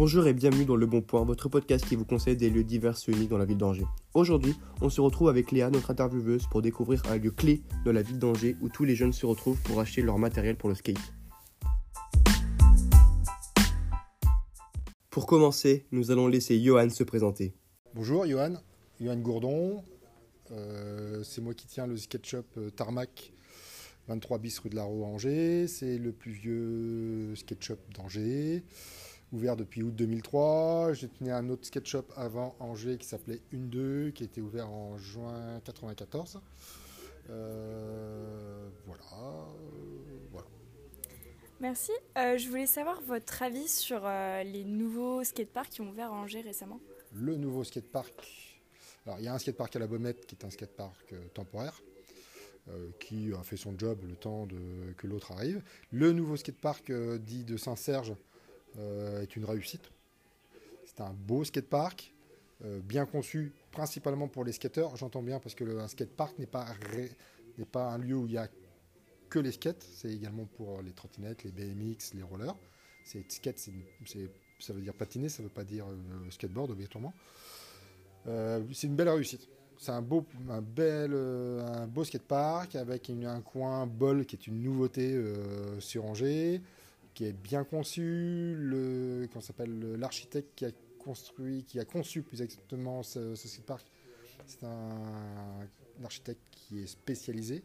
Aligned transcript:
Bonjour 0.00 0.26
et 0.26 0.32
bienvenue 0.32 0.64
dans 0.64 0.76
Le 0.76 0.86
Bon 0.86 1.02
Point, 1.02 1.24
votre 1.24 1.50
podcast 1.50 1.84
qui 1.86 1.94
vous 1.94 2.06
conseille 2.06 2.34
des 2.34 2.48
lieux 2.48 2.64
divers 2.64 2.96
et 3.06 3.12
uniques 3.12 3.28
dans 3.28 3.36
la 3.36 3.44
ville 3.44 3.58
d'Angers. 3.58 3.84
Aujourd'hui, 4.14 4.56
on 4.80 4.88
se 4.88 4.98
retrouve 5.02 5.28
avec 5.28 5.52
Léa, 5.52 5.68
notre 5.68 5.90
intervieweuse, 5.90 6.46
pour 6.50 6.62
découvrir 6.62 7.02
un 7.10 7.18
lieu 7.18 7.30
clé 7.30 7.60
de 7.84 7.90
la 7.90 8.00
ville 8.00 8.18
d'Angers 8.18 8.56
où 8.62 8.70
tous 8.70 8.84
les 8.84 8.94
jeunes 8.96 9.12
se 9.12 9.26
retrouvent 9.26 9.60
pour 9.60 9.78
acheter 9.78 10.00
leur 10.00 10.16
matériel 10.16 10.56
pour 10.56 10.70
le 10.70 10.74
skate. 10.74 10.96
Pour 15.10 15.26
commencer, 15.26 15.84
nous 15.92 16.10
allons 16.10 16.28
laisser 16.28 16.58
Johan 16.58 16.88
se 16.88 17.04
présenter. 17.04 17.52
Bonjour 17.94 18.26
Johan, 18.26 18.54
Johan 19.02 19.16
Gourdon. 19.16 19.84
Euh, 20.50 21.22
c'est 21.24 21.42
moi 21.42 21.52
qui 21.52 21.66
tiens 21.66 21.86
le 21.86 21.98
skate 21.98 22.24
shop 22.24 22.44
euh, 22.56 22.70
Tarmac 22.70 23.34
23 24.08 24.38
bis 24.38 24.58
rue 24.60 24.70
de 24.70 24.76
la 24.76 24.84
Roue 24.84 25.04
à 25.04 25.08
Angers. 25.08 25.66
C'est 25.68 25.98
le 25.98 26.12
plus 26.12 26.32
vieux 26.32 27.34
skate 27.36 27.62
shop 27.62 27.78
d'Angers, 27.94 28.64
ouvert 29.32 29.56
depuis 29.56 29.82
août 29.82 29.94
2003. 29.94 30.92
J'ai 30.94 31.08
tenu 31.08 31.30
un 31.30 31.48
autre 31.48 31.66
skate 31.66 31.86
shop 31.86 32.04
avant 32.16 32.56
Angers 32.60 32.98
qui 32.98 33.06
s'appelait 33.06 33.40
Une 33.52 33.68
2, 33.68 34.10
qui 34.10 34.22
a 34.22 34.26
été 34.26 34.40
ouvert 34.40 34.70
en 34.70 34.98
juin 34.98 35.60
94. 35.64 36.40
Euh, 37.30 38.68
voilà, 38.86 39.46
voilà. 40.32 40.48
Merci. 41.60 41.92
Euh, 42.16 42.38
je 42.38 42.48
voulais 42.48 42.66
savoir 42.66 43.00
votre 43.02 43.42
avis 43.42 43.68
sur 43.68 44.02
euh, 44.04 44.42
les 44.42 44.64
nouveaux 44.64 45.22
skateparks 45.22 45.70
qui 45.70 45.80
ont 45.80 45.90
ouvert 45.90 46.12
à 46.12 46.16
Angers 46.16 46.40
récemment. 46.40 46.80
Le 47.14 47.36
nouveau 47.36 47.64
skatepark. 47.64 48.14
Alors, 49.06 49.18
il 49.18 49.24
y 49.24 49.28
a 49.28 49.34
un 49.34 49.38
skatepark 49.38 49.74
à 49.76 49.78
la 49.78 49.86
Baumette 49.86 50.26
qui 50.26 50.34
est 50.34 50.44
un 50.44 50.50
skatepark 50.50 51.14
temporaire 51.34 51.80
qui 53.00 53.32
a 53.32 53.42
fait 53.42 53.56
son 53.56 53.76
job 53.76 53.98
le 54.06 54.14
temps 54.14 54.46
de, 54.46 54.92
que 54.96 55.08
l'autre 55.08 55.32
arrive. 55.32 55.60
Le 55.90 56.12
nouveau 56.12 56.36
skatepark 56.36 56.92
dit 57.18 57.42
de 57.42 57.56
Saint-Serge 57.56 58.14
est 58.78 59.36
une 59.36 59.44
réussite. 59.44 59.90
C'est 60.86 61.00
un 61.02 61.12
beau 61.12 61.44
skatepark, 61.44 62.12
euh, 62.64 62.80
bien 62.80 63.06
conçu 63.06 63.52
principalement 63.70 64.28
pour 64.28 64.44
les 64.44 64.52
skateurs. 64.52 64.96
J'entends 64.96 65.22
bien 65.22 65.38
parce 65.38 65.54
que 65.54 65.64
le, 65.64 65.80
un 65.80 65.88
skatepark 65.88 66.38
n'est 66.38 66.46
pas, 66.46 66.64
ré- 66.92 67.12
pas 67.70 67.90
un 67.92 67.98
lieu 67.98 68.16
où 68.16 68.26
il 68.26 68.32
y 68.32 68.38
a 68.38 68.48
que 69.28 69.38
les 69.38 69.52
skates, 69.52 69.86
c'est 69.94 70.10
également 70.12 70.44
pour 70.56 70.82
les 70.82 70.90
trottinettes, 70.92 71.44
les 71.44 71.52
BMX, 71.52 72.14
les 72.14 72.22
rollers. 72.22 72.56
C'est 73.04 73.30
skate, 73.30 73.58
ça 74.58 74.72
veut 74.72 74.80
dire 74.80 74.94
patiner, 74.94 75.28
ça 75.28 75.42
veut 75.42 75.48
pas 75.48 75.64
dire 75.64 75.86
euh, 75.86 76.30
skateboard 76.30 76.70
obligatoirement. 76.72 77.14
Euh, 78.26 78.62
c'est 78.72 78.88
une 78.88 78.96
belle 78.96 79.08
réussite. 79.08 79.48
C'est 79.78 79.92
un 79.92 80.02
beau, 80.02 80.26
un 80.50 80.60
bel, 80.60 81.12
euh, 81.14 81.66
un 81.66 81.86
beau 81.86 82.04
skatepark 82.04 82.74
avec 82.74 83.08
un 83.08 83.40
coin 83.40 83.86
bol 83.86 84.26
qui 84.26 84.36
est 84.36 84.46
une 84.46 84.62
nouveauté 84.62 85.14
euh, 85.14 85.80
sur 85.80 86.04
Angers, 86.04 86.60
qui 87.20 87.26
est 87.26 87.34
bien 87.34 87.64
conçu. 87.64 88.54
Le, 88.56 89.28
comment 89.30 89.42
s'appelle 89.42 89.78
le- 89.78 89.96
l'architecte 89.96 90.54
qui 90.56 90.64
a 90.64 90.70
construit, 90.98 91.64
qui 91.64 91.78
a 91.78 91.84
conçu 91.84 92.22
plus 92.22 92.40
exactement 92.40 93.02
ce, 93.02 93.34
ce 93.34 93.46
skatepark, 93.46 93.86
c'est 94.46 94.64
un, 94.64 95.60
un 96.00 96.04
architecte 96.04 96.40
qui 96.50 96.80
est 96.80 96.86
spécialisé 96.86 97.62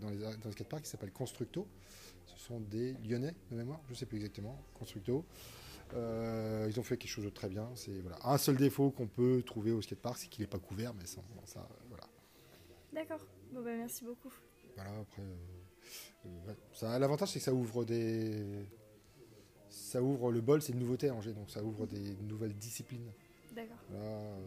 dans 0.00 0.10
les, 0.10 0.16
dans 0.18 0.30
les 0.46 0.50
skateparks 0.50 0.82
qui 0.82 0.90
s'appelle 0.90 1.12
Constructo. 1.12 1.68
Ce 2.26 2.36
sont 2.36 2.58
des 2.58 2.94
Lyonnais 2.94 3.36
de 3.52 3.56
mémoire, 3.56 3.80
je 3.86 3.92
ne 3.92 3.96
sais 3.96 4.06
plus 4.06 4.16
exactement, 4.16 4.60
Constructo. 4.74 5.24
Euh, 5.94 6.66
ils 6.68 6.80
ont 6.80 6.82
fait 6.82 6.96
quelque 6.96 7.12
chose 7.12 7.26
de 7.26 7.30
très 7.30 7.48
bien. 7.48 7.70
C'est 7.76 8.00
voilà. 8.00 8.18
un 8.24 8.38
seul 8.38 8.56
défaut 8.56 8.90
qu'on 8.90 9.06
peut 9.06 9.40
trouver 9.46 9.70
au 9.70 9.82
skatepark, 9.82 10.18
c'est 10.18 10.26
qu'il 10.26 10.42
n'est 10.42 10.48
pas 10.50 10.58
couvert, 10.58 10.92
mais 10.94 11.06
ça, 11.06 11.22
ça, 11.44 11.68
voilà. 11.88 12.02
D'accord. 12.92 13.24
Bon 13.52 13.62
bah 13.62 13.76
merci 13.76 14.04
beaucoup. 14.04 14.32
Voilà, 14.74 14.90
après, 14.98 15.22
euh, 15.22 15.36
euh, 16.26 16.48
ouais. 16.48 16.56
ça, 16.72 16.98
l'avantage 16.98 17.30
c'est 17.30 17.38
que 17.38 17.44
ça 17.44 17.54
ouvre 17.54 17.84
des, 17.84 18.66
ça 19.76 20.02
ouvre 20.02 20.32
le 20.32 20.40
bol, 20.40 20.62
c'est 20.62 20.72
une 20.72 20.78
nouveauté 20.80 21.08
à 21.10 21.14
Angers, 21.14 21.32
donc 21.32 21.50
ça 21.50 21.62
ouvre 21.62 21.86
des 21.86 22.16
nouvelles 22.28 22.54
disciplines. 22.56 23.10
D'accord. 23.54 23.76
Euh, 23.94 24.38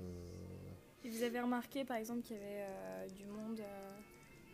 Et 1.03 1.09
vous 1.09 1.23
avez 1.23 1.39
remarqué 1.39 1.85
par 1.85 1.97
exemple 1.97 2.21
qu'il 2.21 2.35
y 2.35 2.39
avait 2.39 2.65
euh, 2.67 3.07
du 3.09 3.25
monde. 3.25 3.59
euh, 3.59 3.89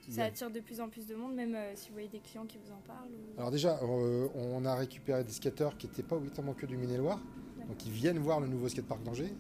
ça 0.10 0.26
attire 0.26 0.52
de 0.52 0.60
plus 0.60 0.80
en 0.82 0.90
plus 0.90 1.08
de 1.08 1.16
monde, 1.16 1.34
même 1.34 1.58
si 1.76 1.88
vous 1.88 1.94
voyez 1.94 2.08
des 2.10 2.20
clients 2.20 2.46
qui 2.46 2.58
vous 2.60 2.72
en 2.72 2.80
parlent. 2.86 3.10
ou- 3.10 3.40
Alors 3.40 3.50
déjà, 3.50 3.80
on 3.84 4.64
a 4.66 4.76
récupéré 4.76 5.24
des 5.24 5.32
skateurs 5.32 5.76
qui 5.78 5.88
n'étaient 5.88 6.04
pas 6.04 6.16
obligatoirement 6.18 6.54
que 6.54 6.68
du 6.68 6.78
Maine-et-Loire, 6.78 7.20
donc 7.68 7.84
ils 7.88 7.92
viennent 7.92 8.20
voir 8.20 8.40
le 8.40 8.46
nouveau 8.48 8.70
skatepark 8.70 9.02
d'Angers, 9.02 9.34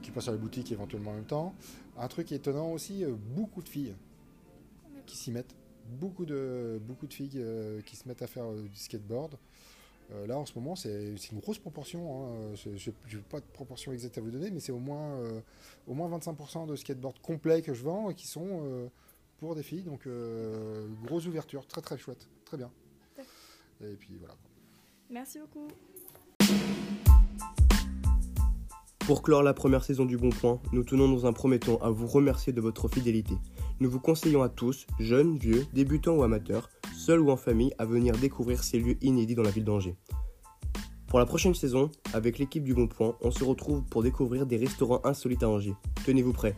qui 0.00 0.12
passent 0.12 0.28
à 0.28 0.30
la 0.30 0.36
boutique 0.38 0.70
éventuellement 0.70 1.10
en 1.10 1.14
même 1.14 1.24
temps. 1.26 1.54
Un 1.96 2.06
truc 2.06 2.30
étonnant 2.30 2.70
aussi, 2.70 3.04
beaucoup 3.34 3.62
de 3.62 3.68
filles 3.68 3.96
qui 5.06 5.16
s'y 5.16 5.32
mettent, 5.32 5.56
beaucoup 6.00 6.24
de, 6.24 6.80
beaucoup 6.80 7.08
de 7.08 7.14
filles 7.14 7.44
qui 7.84 7.96
se 7.96 8.06
mettent 8.06 8.22
à 8.22 8.28
faire 8.28 8.52
du 8.52 8.76
skateboard. 8.76 9.34
Euh, 10.12 10.26
là 10.26 10.38
en 10.38 10.44
ce 10.44 10.52
moment 10.54 10.76
c'est 10.76 11.14
une 11.32 11.40
grosse 11.40 11.58
proportion, 11.58 12.26
hein. 12.26 12.54
Je 12.54 12.90
n'ai 12.90 13.22
pas 13.22 13.40
de 13.40 13.46
proportion 13.52 13.92
exacte 13.92 14.18
à 14.18 14.20
vous 14.20 14.30
donner, 14.30 14.50
mais 14.50 14.60
c'est 14.60 14.72
au 14.72 14.78
moins, 14.78 15.18
euh, 15.20 15.40
au 15.86 15.94
moins 15.94 16.08
25% 16.08 16.66
de 16.66 16.76
skateboard 16.76 17.18
complet 17.20 17.62
que 17.62 17.72
je 17.72 17.82
vends 17.82 18.10
et 18.10 18.14
qui 18.14 18.26
sont 18.26 18.46
euh, 18.46 18.88
pour 19.38 19.54
des 19.54 19.62
filles, 19.62 19.82
donc 19.82 20.06
euh, 20.06 20.86
grosse 21.04 21.26
ouverture, 21.26 21.66
très 21.66 21.80
très 21.80 21.98
chouette, 21.98 22.28
très 22.44 22.56
bien. 22.56 22.70
Et 23.80 23.94
puis 23.94 24.16
voilà. 24.18 24.34
Merci 25.10 25.38
beaucoup. 25.40 25.68
Pour 29.00 29.22
clore 29.22 29.42
la 29.42 29.52
première 29.52 29.84
saison 29.84 30.06
du 30.06 30.16
Bon 30.16 30.30
Point, 30.30 30.60
nous 30.72 30.82
tenons 30.82 31.08
dans 31.08 31.26
un 31.26 31.34
premier 31.34 31.58
temps 31.58 31.76
à 31.82 31.90
vous 31.90 32.06
remercier 32.06 32.54
de 32.54 32.60
votre 32.62 32.88
fidélité. 32.88 33.34
Nous 33.80 33.90
vous 33.90 34.00
conseillons 34.00 34.42
à 34.42 34.48
tous, 34.48 34.86
jeunes, 35.00 35.36
vieux, 35.36 35.66
débutants 35.72 36.14
ou 36.14 36.22
amateurs, 36.22 36.70
seuls 36.94 37.20
ou 37.20 37.30
en 37.30 37.36
famille, 37.36 37.74
à 37.78 37.84
venir 37.84 38.16
découvrir 38.16 38.62
ces 38.62 38.78
lieux 38.78 38.96
inédits 39.02 39.34
dans 39.34 39.42
la 39.42 39.50
ville 39.50 39.64
d'Angers. 39.64 39.96
Pour 41.08 41.18
la 41.18 41.26
prochaine 41.26 41.54
saison, 41.54 41.90
avec 42.12 42.38
l'équipe 42.38 42.64
du 42.64 42.74
Bon 42.74 42.86
Point, 42.86 43.16
on 43.20 43.30
se 43.30 43.42
retrouve 43.44 43.84
pour 43.84 44.02
découvrir 44.02 44.46
des 44.46 44.56
restaurants 44.56 45.00
insolites 45.04 45.42
à 45.42 45.48
Angers. 45.48 45.74
Tenez-vous 46.04 46.32
prêts 46.32 46.56